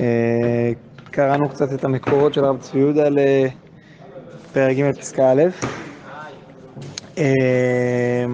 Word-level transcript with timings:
אה, 0.00 0.72
קראנו 1.10 1.48
קצת 1.48 1.72
את 1.72 1.84
המקורות 1.84 2.34
של 2.34 2.44
הרב 2.44 2.58
צבי 2.60 2.78
יהודה 2.78 3.08
לפרק 3.08 4.76
ג' 4.76 4.98
פסקה 4.98 5.32
א'. 5.32 5.42
אה, 7.18 8.24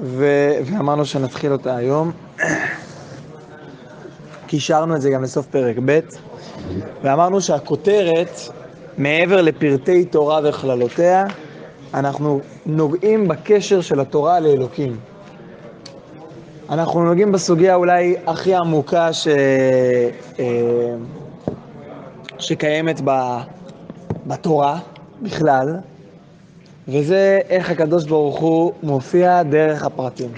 ו- 0.00 0.52
ואמרנו 0.64 1.04
שנתחיל 1.04 1.52
אותה 1.52 1.76
היום. 1.76 2.12
קישרנו 4.46 4.96
את 4.96 5.00
זה 5.00 5.10
גם 5.10 5.22
לסוף 5.22 5.46
פרק 5.46 5.76
ב', 5.84 6.00
ואמרנו 7.02 7.40
שהכותרת, 7.40 8.40
מעבר 8.98 9.42
לפרטי 9.42 10.04
תורה 10.04 10.40
וכללותיה, 10.44 11.26
אנחנו 11.94 12.40
נוגעים 12.66 13.28
בקשר 13.28 13.80
של 13.80 14.00
התורה 14.00 14.40
לאלוקים. 14.40 14.96
אנחנו 16.70 17.04
נוגעים 17.04 17.32
בסוגיה 17.32 17.74
אולי 17.74 18.16
הכי 18.26 18.54
עמוקה 18.54 19.12
ש... 19.12 19.28
אה, 20.38 20.94
שקיימת 22.38 23.00
בתורה 24.26 24.78
בכלל, 25.22 25.76
וזה 26.88 27.40
איך 27.48 27.70
הקדוש 27.70 28.04
ברוך 28.06 28.38
הוא 28.38 28.72
מופיע 28.82 29.42
דרך 29.42 29.84
הפרטים. 29.84 30.30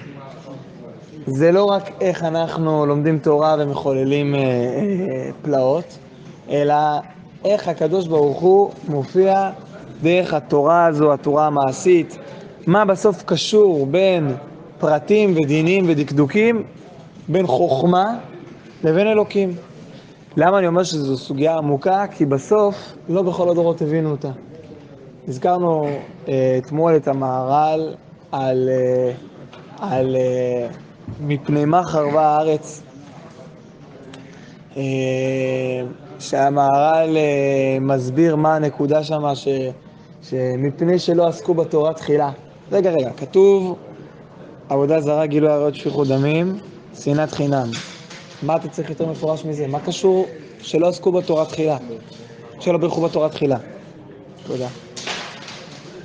זה 1.27 1.53
לא 1.53 1.65
רק 1.65 1.91
איך 2.01 2.25
אנחנו 2.25 2.87
לומדים 2.87 3.19
תורה 3.19 3.57
ומחוללים 3.59 4.35
אה, 4.35 4.41
אה, 4.41 5.31
פלאות, 5.43 5.99
אלא 6.51 6.75
איך 7.45 7.69
הקדוש 7.69 8.07
ברוך 8.07 8.41
הוא 8.41 8.71
מופיע 8.89 9.51
דרך 10.03 10.35
התורה 10.35 10.87
הזו, 10.87 11.13
התורה 11.13 11.47
המעשית, 11.47 12.19
מה 12.67 12.85
בסוף 12.85 13.23
קשור 13.23 13.87
בין 13.87 14.35
פרטים 14.79 15.37
ודינים 15.37 15.85
ודקדוקים, 15.89 16.63
בין 17.29 17.47
חוכמה 17.47 18.19
לבין 18.85 19.07
אלוקים. 19.07 19.55
למה 20.37 20.59
אני 20.59 20.67
אומר 20.67 20.85
שזו 20.85 21.17
סוגיה 21.17 21.57
עמוקה? 21.57 22.05
כי 22.07 22.27
בסוף 22.27 22.93
לא 23.09 23.23
בכל 23.23 23.49
הדורות 23.49 23.83
הבינו 23.83 24.11
אותה. 24.11 24.31
הזכרנו 25.29 25.89
אה, 26.29 26.59
אתמול 26.59 26.97
את 26.97 27.09
המהר"ל 27.09 27.95
על, 28.33 28.69
אה, 28.69 29.13
על 29.79 30.17
אה, 30.17 30.69
מפני 31.21 31.65
מה 31.65 31.83
חרבה 31.83 32.27
הארץ, 32.27 32.83
שהמהר"ל 36.19 37.17
מסביר 37.81 38.37
מה 38.37 38.57
הנקודה 38.57 39.05
שם, 39.05 39.35
ש, 39.35 39.49
שמפני 40.23 40.99
שלא 40.99 41.27
עסקו 41.27 41.55
בתורה 41.55 41.95
תחילה. 41.95 42.31
רגע, 42.73 42.91
רגע, 42.91 43.11
כתוב 43.17 43.79
עבודה 44.69 45.01
זרה, 45.01 45.27
גילוי 45.27 45.51
עריות, 45.51 45.75
שפיכות 45.75 46.09
דמים, 46.09 46.59
שנאת 47.03 47.33
חינם. 47.33 47.71
מה 48.43 48.57
אתה 48.57 48.69
צריך 48.69 48.91
יותר 48.91 49.07
מפורש 49.07 49.45
מזה? 49.45 49.67
מה 49.67 49.81
קשור 49.81 50.27
שלא 50.61 50.89
עסקו 50.89 51.13
בתורה 51.13 51.45
תחילה? 51.45 51.77
שלא 52.61 52.79
בירכו 52.79 53.01
בתורה 53.01 53.29
תחילה. 53.29 53.57
תודה. 54.47 54.67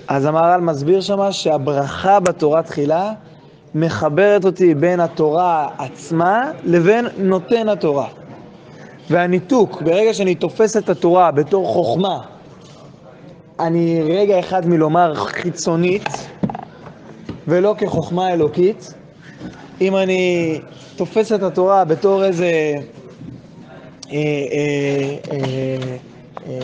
אז 0.08 0.26
המהר"ל 0.26 0.62
מסביר 0.62 1.02
שמה 1.02 1.32
שהברכה 1.32 2.20
בתורה 2.20 2.64
תחילה 2.64 3.12
מחברת 3.76 4.46
אותי 4.46 4.76
בין 4.76 5.00
התורה 5.00 5.68
עצמה 5.78 6.52
לבין 6.64 7.08
נותן 7.18 7.70
התורה. 7.70 8.08
והניתוק, 9.10 9.82
ברגע 9.82 10.14
שאני 10.14 10.36
תופס 10.36 10.78
את 10.78 10.90
התורה 10.90 11.32
בתור 11.32 11.68
חוכמה, 11.68 12.22
אני 13.60 14.02
רגע 14.04 14.40
אחד 14.40 14.68
מלומר 14.68 15.16
חיצונית, 15.16 16.23
ולא 17.48 17.76
כחוכמה 17.78 18.34
אלוקית. 18.34 18.94
אם 19.82 19.96
אני 19.96 20.60
תופס 20.96 21.32
את 21.32 21.44
התורה 21.44 21.86
בתור 21.86 22.24
איזה 22.26 22.46
אה, 22.46 22.78
אה, 24.12 24.18
אה, 25.32 25.98
אה, 26.48 26.60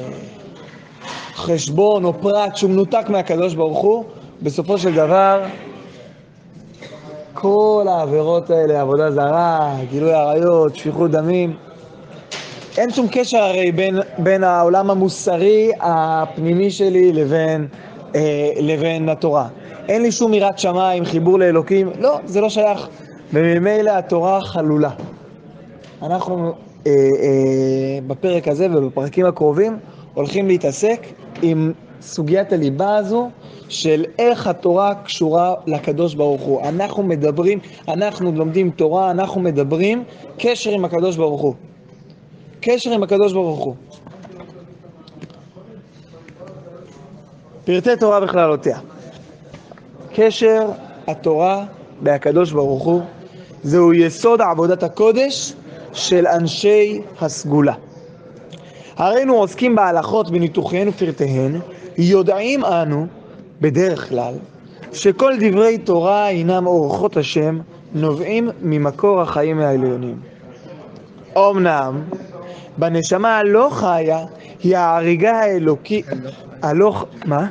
חשבון 1.33 2.05
או 2.05 2.13
פרט 2.22 2.55
שהוא 2.55 2.72
מנותק 2.72 3.05
מהקדוש 3.09 3.53
ברוך 3.56 3.79
הוא, 3.79 4.03
בסופו 4.41 4.78
של 4.78 4.94
דבר 4.94 5.44
כל 7.34 7.85
העבירות 7.89 8.50
האלה, 8.50 8.81
עבודה 8.81 9.12
זרה, 9.12 9.75
גילוי 9.89 10.13
עריות, 10.13 10.75
שפיכות 10.75 11.12
דמים, 11.12 11.53
אין 12.78 12.91
שום 12.91 13.07
קשר 13.12 13.38
הרי 13.38 13.72
בין, 13.72 14.00
בין 14.18 14.44
העולם 14.44 14.89
המוסרי 14.89 15.72
הפנימי 15.79 16.72
שלי 16.72 17.13
לבין, 17.13 17.68
אה, 18.16 18.52
לבין 18.59 19.09
התורה. 19.09 19.47
אין 19.88 20.02
לי 20.02 20.12
שום 20.12 20.34
יראת 20.34 20.59
שמיים, 20.59 21.06
חיבור 21.06 21.40
לאלוקים, 21.40 21.90
לא, 22.00 22.20
זה 22.25 22.42
לא 22.42 22.50
שייך. 22.50 22.88
וממילא 23.34 23.92
התורה 23.92 24.42
חלולה. 24.42 24.90
אנחנו 26.02 26.53
אה, 26.88 26.92
אה, 26.92 28.00
בפרק 28.08 28.48
הזה 28.48 28.68
ובפרקים 28.72 29.25
הקרובים 29.25 29.78
הולכים 30.14 30.48
להתעסק 30.48 31.06
עם 31.42 31.74
סוגיית 32.02 32.53
הליבה 32.53 32.96
הזו 32.96 33.30
של 33.69 34.06
איך 34.19 34.48
התורה 34.48 34.96
קשורה 34.96 35.53
לקדוש 35.68 36.16
ברוך 36.16 36.42
הוא. 36.42 36.62
אנחנו 36.62 37.03
מדברים, 37.03 37.59
אנחנו 37.88 38.31
לומדים 38.31 38.69
תורה, 38.69 39.12
אנחנו 39.12 39.42
מדברים 39.42 40.03
קשר 40.38 40.72
עם 40.72 40.86
הקדוש 40.86 41.18
ברוך 41.18 41.42
הוא. 41.42 41.53
קשר 42.62 42.92
עם 42.92 43.03
הקדוש 43.03 43.34
ברוך 43.34 43.59
הוא. 43.59 43.75
פרטי 47.66 47.96
תורה 48.00 48.20
בכללותיה. 48.20 48.80
קשר 50.16 50.68
התורה 51.08 51.66
בהקדוש 52.02 52.52
ברוך 52.52 52.84
הוא 52.84 53.02
זהו 53.64 53.94
יסוד 53.94 54.42
עבודת 54.42 54.84
הקודש 54.84 55.53
של 55.94 56.28
אנשי 56.28 57.02
הסגולה. 57.22 57.74
הרינו 58.98 59.36
עוסקים 59.36 59.75
בהלכות 59.75 60.31
בניתוחיהן 60.31 60.88
ופרטיהן, 60.88 61.59
יודעים 61.98 62.66
אנו, 62.66 63.08
בדרך 63.62 64.09
כלל, 64.09 64.34
שכל 64.94 65.34
דברי 65.40 65.78
תורה 65.78 66.25
הינם 66.25 66.68
אורחות 66.68 67.18
השם, 67.18 67.59
נובעים 67.94 68.50
ממקור 68.62 69.22
החיים 69.22 69.59
העליונים. 69.59 70.19
אמנם, 71.38 72.02
בנשמה 72.78 73.38
הלא 73.38 73.69
חיה 73.72 74.25
היא 74.64 74.78
ההריגה 74.78 75.40
האלוקית, 75.40 76.06
הלא... 76.62 77.06
מה? 77.25 77.47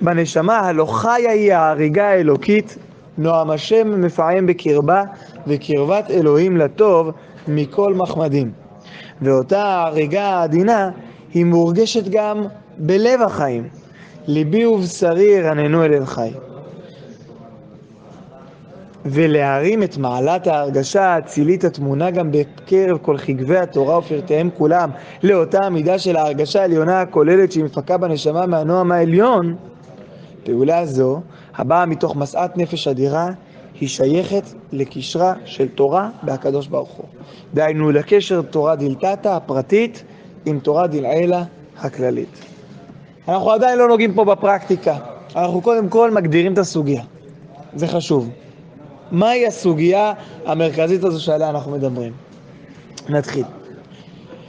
בנשמה 0.00 0.58
הלא 0.58 0.86
חיה 0.86 1.30
היא 1.30 1.52
ההריגה 1.52 2.08
האלוקית, 2.08 2.78
נועם 3.18 3.50
השם 3.50 4.00
מפעם 4.00 4.46
בקרבה, 4.46 5.02
וקרבת 5.46 6.10
אלוהים 6.10 6.56
לטוב 6.56 7.10
מכל 7.48 7.94
מחמדים. 7.94 8.52
ואותה 9.22 9.62
ההריגה 9.64 10.24
העדינה 10.24 10.90
היא 11.34 11.44
מורגשת 11.44 12.08
גם 12.08 12.44
בלב 12.78 13.22
החיים. 13.22 13.68
ליבי 14.26 14.66
ובשרי 14.66 15.22
ירננו 15.22 15.84
אל 15.84 15.94
אל 15.94 16.06
חי. 16.06 16.30
ולהרים 19.04 19.82
את 19.82 19.96
מעלת 19.96 20.46
ההרגשה 20.46 21.04
האצילית 21.04 21.64
הטמונה 21.64 22.10
גם 22.10 22.30
בקרב 22.32 22.98
כל 23.02 23.16
חגבי 23.16 23.58
התורה 23.58 23.98
ופרטיהם 23.98 24.50
כולם 24.58 24.90
לאותה 25.22 25.58
המידה 25.66 25.98
של 25.98 26.16
ההרגשה 26.16 26.60
העליונה 26.60 27.00
הכוללת 27.00 27.52
שהיא 27.52 27.64
מפקה 27.64 27.96
בנשמה 27.96 28.46
מהנועם 28.46 28.92
העליון, 28.92 29.56
פעולה 30.44 30.86
זו, 30.86 31.20
הבאה 31.56 31.86
מתוך 31.86 32.16
משאת 32.16 32.56
נפש 32.56 32.88
אדירה, 32.88 33.28
היא 33.80 33.88
שייכת 33.88 34.42
לקשרה 34.72 35.34
של 35.44 35.68
תורה 35.68 36.10
בהקדוש 36.22 36.66
ברוך 36.66 36.90
הוא. 36.90 37.06
דהיינו 37.54 37.90
לקשר 37.90 38.42
תורה 38.42 38.76
דלתתא 38.76 39.28
הפרטית 39.28 40.04
עם 40.46 40.58
תורה 40.58 40.86
דלעילא 40.86 41.38
הכללית. 41.78 42.44
אנחנו 43.28 43.50
עדיין 43.50 43.78
לא 43.78 43.88
נוגעים 43.88 44.14
פה 44.14 44.24
בפרקטיקה, 44.24 44.96
אנחנו 45.36 45.60
קודם 45.60 45.88
כל 45.88 46.10
מגדירים 46.10 46.52
את 46.52 46.58
הסוגיה, 46.58 47.02
זה 47.74 47.88
חשוב. 47.88 48.30
מהי 49.12 49.46
הסוגיה 49.46 50.12
המרכזית 50.46 51.04
הזו 51.04 51.24
שעליה 51.24 51.50
אנחנו 51.50 51.72
מדברים? 51.72 52.12
נתחיל. 53.08 53.44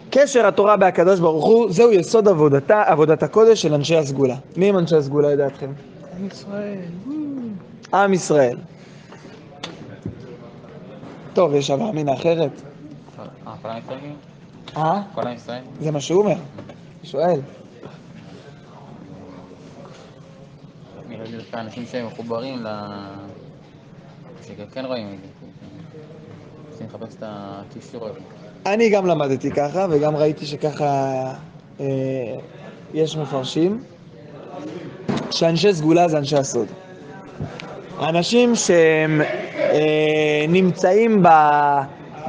קשר 0.09 0.47
התורה 0.47 0.77
בהקדוש 0.77 1.19
ברוך 1.19 1.45
הוא, 1.45 1.71
זהו 1.71 1.91
יסוד 1.91 2.27
עבודתה, 2.27 2.83
עבודת 2.85 3.23
הקודש 3.23 3.61
של 3.61 3.73
אנשי 3.73 3.95
הסגולה. 3.95 4.35
מי 4.57 4.69
הם 4.69 4.77
אנשי 4.77 4.95
הסגולה 4.95 5.33
לדעתכם? 5.33 5.71
עם 6.19 6.27
ישראל. 6.27 6.79
עם 7.93 8.13
ישראל. 8.13 8.57
טוב, 11.33 11.55
יש 11.55 11.69
הווה 11.69 11.89
אמינא 11.89 12.13
אחרת. 12.13 12.51
אה, 13.47 13.53
כל 13.61 13.69
עם 13.69 13.77
ישראל? 13.77 13.99
אה? 14.77 15.01
כל 15.15 15.27
עם 15.27 15.35
ישראל? 15.35 15.61
זה 15.79 15.91
מה 15.91 16.01
שהוא 16.01 16.23
אומר. 16.23 16.35
שואל. 17.03 17.39
לי 21.31 21.37
דווקא 21.37 21.57
אנשים 21.57 21.85
שהם 21.85 22.07
מחוברים 22.07 22.63
ל... 24.59 24.63
שכן 24.71 24.85
רואים 24.85 25.07
את 25.07 25.19
זה. 25.21 25.47
צריכים 26.69 26.87
לחפש 26.87 27.15
את 27.15 27.23
הקישור 27.25 28.05
הזה. 28.05 28.19
אני 28.65 28.89
גם 28.89 29.05
למדתי 29.05 29.51
ככה, 29.51 29.87
וגם 29.89 30.15
ראיתי 30.15 30.45
שככה 30.45 31.23
אה, 31.79 31.85
יש 32.93 33.17
מפרשים, 33.17 33.83
שאנשי 35.31 35.73
סגולה 35.73 36.07
זה 36.07 36.17
אנשי 36.17 36.37
הסוד. 36.37 36.67
אנשים 37.99 38.55
שהם 38.55 39.21
אה, 39.21 39.27
שנמצאים 40.47 41.23
ב, 41.23 41.29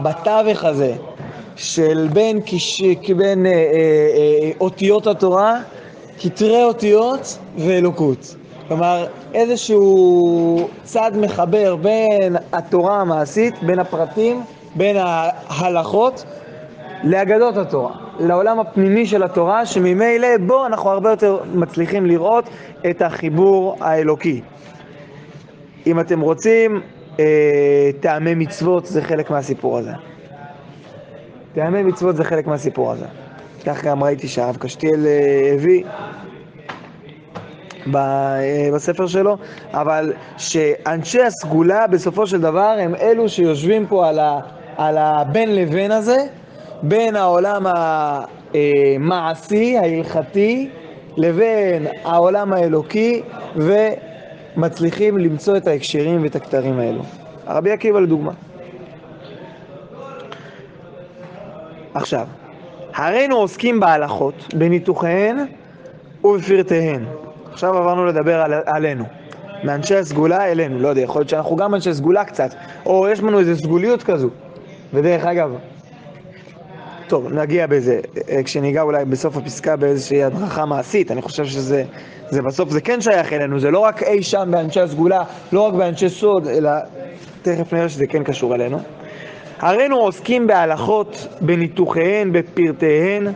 בתווך 0.03 0.65
הזה 0.65 0.95
של 1.57 2.09
בין, 2.13 2.41
כש, 2.47 2.83
בין 3.17 3.47
אה, 3.47 3.53
אה, 3.53 3.57
אה, 3.57 4.51
אותיות 4.61 5.07
התורה, 5.07 5.61
כתרי 6.21 6.65
אותיות 6.65 7.39
ואלוקות. 7.57 8.37
כלומר, 8.73 9.07
איזשהו 9.35 10.69
צד 10.83 11.13
מחבר 11.17 11.77
בין 11.77 12.37
התורה 12.53 13.01
המעשית, 13.01 13.63
בין 13.63 13.79
הפרטים, 13.79 14.43
בין 14.75 14.97
ההלכות, 14.97 16.25
לאגדות 17.05 17.57
התורה, 17.57 17.93
לעולם 18.21 18.61
הפנימי 18.61 19.07
של 19.07 19.23
התורה, 19.23 19.67
שממילא 19.67 20.29
בו 20.47 20.67
אנחנו 20.67 20.91
הרבה 20.91 21.11
יותר 21.11 21.39
מצליחים 21.55 22.07
לראות 22.07 22.45
את 22.91 23.03
החיבור 23.03 23.77
האלוקי. 23.81 24.41
אם 25.87 26.01
אתם 26.01 26.21
רוצים, 26.21 26.81
אה, 27.21 27.91
טעמי 28.01 28.35
מצוות 28.35 28.87
זה 28.87 29.03
חלק 29.03 29.31
מהסיפור 29.31 29.79
הזה. 29.79 29.93
טעמי 31.55 31.83
מצוות 31.83 32.17
זה 32.17 32.25
חלק 32.25 32.47
מהסיפור 32.47 32.93
הזה. 32.93 33.07
כך 33.67 33.85
גם 33.85 34.05
ראיתי 34.05 34.29
שהרב 34.29 34.57
קשתיאל 34.57 35.07
אה, 35.07 35.53
הביא 35.55 35.85
בספר 38.75 39.07
שלו, 39.07 39.37
אבל 39.73 40.13
שאנשי 40.37 41.23
הסגולה 41.23 41.87
בסופו 41.87 42.27
של 42.27 42.41
דבר 42.41 42.77
הם 42.81 42.95
אלו 42.95 43.29
שיושבים 43.29 43.87
פה 43.87 44.09
על, 44.09 44.19
על 44.77 44.99
הבין 44.99 45.55
לבין 45.55 45.91
הזה, 45.91 46.27
בין 46.83 47.17
העולם 47.17 47.67
המעשי, 48.55 49.79
ההלכתי, 49.79 50.69
לבין 51.17 51.87
העולם 52.05 52.53
האלוקי, 52.53 53.23
ומצליחים 53.57 55.19
למצוא 55.19 55.57
את 55.57 55.67
ההקשרים 55.67 56.23
ואת 56.23 56.37
הכתרים 56.37 56.79
האלו. 56.79 57.03
הרבי 57.47 57.71
עקיבא 57.71 58.01
לדוגמה. 58.01 58.33
עכשיו, 61.95 62.27
הרינו 62.95 63.37
עוסקים 63.37 63.81
בהלכות, 63.81 64.55
בניתוחיהן 64.55 65.37
ובפרטיהן. 66.25 67.05
עכשיו 67.53 67.79
עברנו 67.79 68.07
לדבר 68.07 68.41
על, 68.41 68.53
עלינו, 68.67 69.05
מאנשי 69.65 69.97
הסגולה 69.97 70.53
אלינו, 70.53 70.79
לא 70.79 70.89
יודע, 70.89 71.01
יכול 71.01 71.21
להיות 71.21 71.29
שאנחנו 71.29 71.57
גם 71.57 71.75
אנשי 71.75 71.95
סגולה 71.95 72.25
קצת, 72.25 72.55
או 72.87 73.09
יש 73.09 73.21
לנו 73.21 73.39
איזו 73.39 73.57
סגוליות 73.57 74.03
כזו. 74.03 74.29
ודרך 74.95 75.25
אגב, 75.25 75.57
טוב, 77.07 77.33
נגיע 77.33 77.67
בזה, 77.67 78.01
אה, 78.31 78.43
כשניגע 78.43 78.83
אולי 78.83 79.05
בסוף 79.05 79.37
הפסקה 79.37 79.77
באיזושהי 79.77 80.25
הדרכה 80.25 80.65
מעשית, 80.65 81.11
אני 81.11 81.23
חושב 81.23 81.45
שזה 81.45 81.85
זה 82.31 82.43
בסוף, 82.43 82.71
זה 82.71 82.81
כן 82.81 83.01
שייך 83.01 83.33
אלינו, 83.33 83.61
זה 83.61 83.71
לא 83.71 83.79
רק 83.79 84.03
אי 84.03 84.23
שם 84.23 84.49
באנשי 84.51 84.81
הסגולה, 84.81 85.23
לא 85.53 85.61
רק 85.61 85.75
באנשי 85.75 86.09
סוד, 86.09 86.47
אלא 86.47 86.71
תכף 87.43 87.73
נראה 87.73 87.89
שזה 87.89 88.07
כן 88.07 88.25
קשור 88.25 88.55
אלינו. 88.55 88.79
הרינו 89.59 89.97
עוסקים 89.97 90.47
בהלכות, 90.47 91.27
בניתוחיהן, 91.41 92.33
בפרטיהן, 92.33 93.27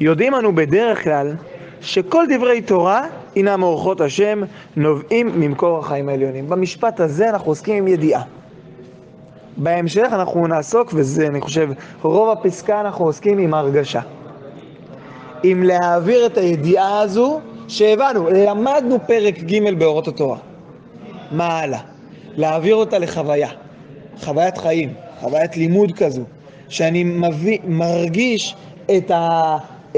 יודעים 0.00 0.34
אנו 0.34 0.54
בדרך 0.54 1.04
כלל 1.04 1.34
שכל 1.80 2.24
דברי 2.28 2.60
תורה 2.60 3.06
הינם 3.36 3.60
מאורחות 3.60 4.00
השם, 4.00 4.42
נובעים 4.76 5.40
ממקור 5.40 5.78
החיים 5.78 6.08
העליונים. 6.08 6.48
במשפט 6.48 7.00
הזה 7.00 7.30
אנחנו 7.30 7.50
עוסקים 7.50 7.76
עם 7.76 7.88
ידיעה. 7.88 8.22
בהמשך 9.56 10.08
אנחנו 10.12 10.46
נעסוק, 10.46 10.90
וזה 10.94 11.26
אני 11.26 11.40
חושב 11.40 11.68
רוב 12.02 12.28
הפסקה 12.30 12.80
אנחנו 12.80 13.04
עוסקים 13.04 13.38
עם 13.38 13.54
הרגשה. 13.54 14.00
עם 15.42 15.62
להעביר 15.62 16.26
את 16.26 16.38
הידיעה 16.38 17.00
הזו 17.00 17.40
שהבנו, 17.68 18.28
למדנו 18.30 18.98
פרק 19.06 19.38
ג' 19.38 19.78
באורות 19.78 20.08
התורה. 20.08 20.38
מה 21.32 21.58
הלאה? 21.58 21.80
להעביר 22.36 22.74
אותה 22.74 22.98
לחוויה, 22.98 23.48
חוויית 24.20 24.58
חיים, 24.58 24.92
חוויית 25.20 25.56
לימוד 25.56 25.92
כזו, 25.92 26.22
שאני 26.68 27.04
מביא, 27.04 27.58
מרגיש 27.64 28.56
את 28.96 29.10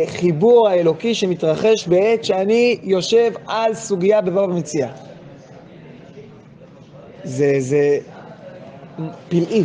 החיבור 0.03 0.69
האלוקי 0.69 1.15
שמתרחש 1.15 1.87
בעת 1.87 2.25
שאני 2.25 2.79
יושב 2.83 3.33
על 3.47 3.75
סוגיה 3.75 4.21
בבבא 4.21 4.47
מציאה. 4.47 4.89
זה, 7.25 7.55
זה 7.59 7.99
פלאי, 9.29 9.65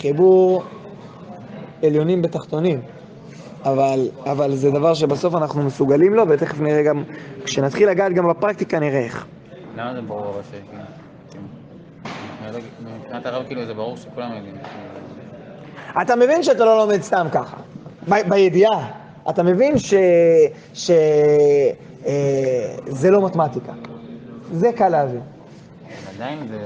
חיבור 0.00 0.62
עליונים 1.82 2.22
בתחתונים, 2.22 2.80
אבל, 3.64 4.08
אבל 4.26 4.54
זה 4.54 4.70
דבר 4.70 4.94
שבסוף 4.94 5.34
אנחנו 5.34 5.62
מסוגלים 5.62 6.14
לו, 6.14 6.28
ותכף 6.28 6.60
נראה 6.60 6.82
גם, 6.82 7.04
כשנתחיל 7.44 7.88
לגעת 7.88 8.12
גם 8.12 8.28
בפרקטיקה 8.28 8.78
נראה 8.78 8.98
איך. 9.00 9.26
למה 9.76 9.94
זה 9.94 10.00
ברור 10.00 10.40
ש... 10.50 10.54
מבחינת 12.80 13.26
הרב 13.26 13.46
כאילו 13.46 13.66
זה 13.66 13.74
ברור 13.74 13.96
שכולם 13.96 14.32
יודעים. 14.36 14.54
אתה 16.02 16.16
מבין 16.16 16.42
שאתה 16.42 16.64
לא 16.64 16.78
לומד 16.78 17.02
סתם 17.02 17.26
ככה, 17.32 17.56
בידיעה. 18.08 19.03
אתה 19.30 19.42
מבין 19.42 19.74
שזה 19.78 20.94
אה, 23.04 23.10
לא 23.10 23.26
מתמטיקה. 23.26 23.72
זה 24.52 24.72
קל 24.72 24.88
להבין. 24.88 25.20
עדיין 26.14 26.38
זה 26.48 26.58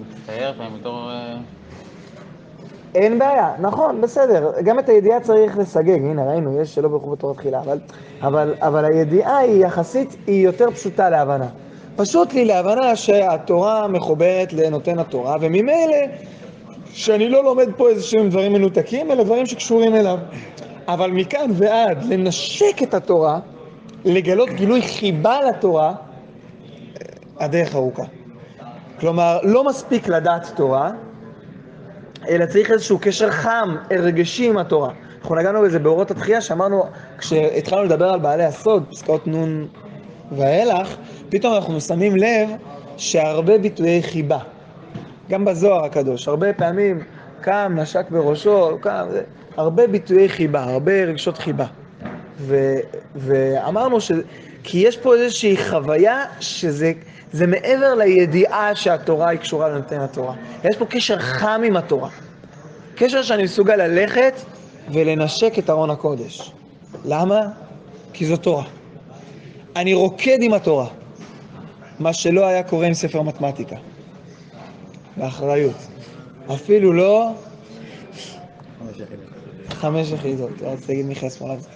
מצטייר 0.00 0.52
פעם 0.58 0.78
בתור... 0.80 1.10
אה, 1.10 1.36
אין 2.94 3.18
בעיה, 3.18 3.52
נכון, 3.60 4.00
בסדר. 4.00 4.52
גם 4.64 4.78
את 4.78 4.88
הידיעה 4.88 5.20
צריך 5.20 5.58
לסגג. 5.58 6.00
הנה, 6.00 6.24
ראינו, 6.24 6.60
יש 6.60 6.74
שלא 6.74 6.88
ברכו 6.88 7.10
בתורה 7.10 7.34
תחילה, 7.34 7.60
אבל, 7.60 7.78
אבל, 8.22 8.54
אבל 8.60 8.84
הידיעה 8.84 9.38
היא 9.38 9.66
יחסית, 9.66 10.16
היא 10.26 10.44
יותר 10.44 10.70
פשוטה 10.70 11.10
להבנה. 11.10 11.48
פשוט 11.96 12.32
לי 12.32 12.44
להבנה 12.44 12.96
שהתורה 12.96 13.88
מחוברת 13.88 14.52
לנותן 14.52 14.98
התורה, 14.98 15.36
וממילא 15.40 15.96
שאני 16.92 17.28
לא 17.28 17.44
לומד 17.44 17.68
פה 17.76 17.88
איזה 17.88 18.02
שהם 18.02 18.28
דברים 18.28 18.52
מנותקים, 18.52 19.10
אלא 19.10 19.24
דברים 19.24 19.46
שקשורים 19.46 19.94
אליו. 19.94 20.18
אבל 20.88 21.10
מכאן 21.10 21.50
ועד 21.54 22.04
לנשק 22.04 22.82
את 22.82 22.94
התורה, 22.94 23.38
לגלות 24.04 24.48
גילוי 24.48 24.82
חיבה 24.82 25.38
לתורה, 25.48 25.94
הדרך 27.38 27.74
ארוכה. 27.74 28.02
כלומר, 29.00 29.38
לא 29.42 29.64
מספיק 29.64 30.08
לדעת 30.08 30.52
תורה, 30.56 30.90
אלא 32.28 32.46
צריך 32.46 32.70
איזשהו 32.70 32.98
קשר 33.00 33.30
חם, 33.30 33.76
הרגשי 33.90 34.48
עם 34.48 34.58
התורה. 34.58 34.90
אנחנו 35.20 35.34
נגענו 35.34 35.62
בזה 35.62 35.78
באורות 35.78 36.10
התחייה, 36.10 36.40
שאמרנו, 36.40 36.84
כשהתחלנו 37.18 37.84
לדבר 37.84 38.08
על 38.08 38.18
בעלי 38.18 38.44
הסוד, 38.44 38.84
פסקאות 38.90 39.28
נ' 39.28 39.66
ואילך, 40.32 40.96
פתאום 41.28 41.54
אנחנו 41.54 41.80
שמים 41.80 42.16
לב 42.16 42.48
שהרבה 42.96 43.58
ביטויי 43.58 44.02
חיבה, 44.02 44.38
גם 45.30 45.44
בזוהר 45.44 45.84
הקדוש, 45.84 46.28
הרבה 46.28 46.52
פעמים 46.52 47.02
קם, 47.40 47.72
נשק 47.76 48.10
בראשו, 48.10 48.78
קם, 48.80 49.06
הרבה 49.56 49.86
ביטויי 49.86 50.28
חיבה, 50.28 50.64
הרבה 50.64 50.92
רגשות 51.04 51.38
חיבה. 51.38 51.66
ו, 52.38 52.76
ואמרנו 53.14 54.00
ש... 54.00 54.12
כי 54.62 54.78
יש 54.78 54.96
פה 54.96 55.14
איזושהי 55.14 55.56
חוויה 55.56 56.24
שזה 56.40 56.92
זה 57.32 57.46
מעבר 57.46 57.94
לידיעה 57.94 58.74
שהתורה 58.74 59.28
היא 59.28 59.38
קשורה 59.38 59.68
לנותן 59.68 60.00
התורה. 60.00 60.34
יש 60.64 60.76
פה 60.76 60.86
קשר 60.86 61.18
חם 61.18 61.60
עם 61.64 61.76
התורה. 61.76 62.08
קשר 62.94 63.22
שאני 63.22 63.42
מסוגל 63.42 63.76
ללכת 63.76 64.34
ולנשק 64.92 65.58
את 65.58 65.70
ארון 65.70 65.90
הקודש. 65.90 66.52
למה? 67.04 67.40
כי 68.12 68.26
זו 68.26 68.36
תורה. 68.36 68.64
אני 69.76 69.94
רוקד 69.94 70.38
עם 70.40 70.52
התורה, 70.52 70.86
מה 71.98 72.12
שלא 72.12 72.46
היה 72.46 72.62
קורה 72.62 72.86
עם 72.86 72.94
ספר 72.94 73.22
מתמטיקה. 73.22 73.76
באחריות. 75.16 75.76
אפילו 76.54 76.92
לא 76.92 77.30
חמש 79.80 80.10
יחידות. 80.10 80.62
אז 80.62 80.86
תגיד 80.86 81.06
מיכאל 81.06 81.28
סמולנסקי. 81.28 81.72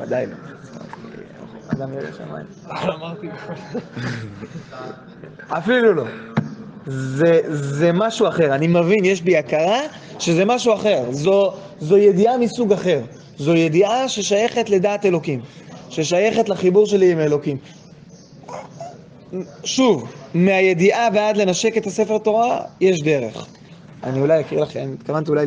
ודאי 0.00 0.26
לא. 0.26 0.34
אדם 1.68 1.92
ירא 1.92 2.12
שמיים. 2.12 2.46
אמרתי 2.70 3.26
אפילו 5.48 5.94
לא. 5.94 6.04
זה, 6.86 7.40
זה 7.48 7.92
משהו 7.92 8.28
אחר. 8.28 8.54
אני 8.54 8.66
מבין, 8.66 9.04
יש 9.04 9.22
בי 9.22 9.36
הכרה 9.36 9.80
שזה 10.18 10.44
משהו 10.44 10.74
אחר. 10.74 11.04
זו, 11.10 11.52
זו 11.80 11.96
ידיעה 11.96 12.38
מסוג 12.38 12.72
אחר. 12.72 13.00
זו 13.38 13.54
ידיעה 13.54 14.08
ששייכת 14.08 14.70
לדעת 14.70 15.06
אלוקים. 15.06 15.40
ששייכת 15.90 16.48
לחיבור 16.48 16.86
שלי 16.86 17.12
עם 17.12 17.20
אלוקים. 17.20 17.56
שוב, 19.64 20.12
מהידיעה 20.34 21.08
ועד 21.14 21.36
לנשק 21.36 21.76
את 21.76 21.86
הספר 21.86 22.18
תורה, 22.18 22.60
יש 22.80 23.02
דרך. 23.02 23.46
אני 24.04 24.20
אולי 24.20 24.40
אקריא 24.40 24.60
לכם, 24.60 24.94
התכוונתי 25.00 25.30
אולי 25.30 25.46